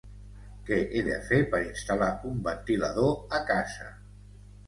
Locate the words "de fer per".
1.07-1.59